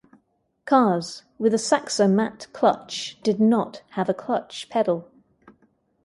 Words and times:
Cars 0.65 1.25
with 1.37 1.53
a 1.53 1.57
Saxomat 1.59 2.51
clutch 2.53 3.19
did 3.21 3.39
not 3.39 3.83
have 3.91 4.09
a 4.09 4.15
clutch 4.15 4.67
pedal. 4.67 5.07